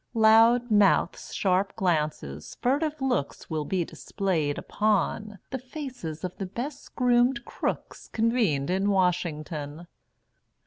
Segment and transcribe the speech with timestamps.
[0.15, 6.95] Loud mouths, sharp glances, furtive looks Will be displayed upon The faces of the best
[6.95, 9.85] groomed crooks Convened in Washington.